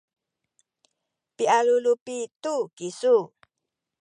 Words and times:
pialulupi 1.35 2.17
tu 2.41 2.55
kisu 2.75 3.15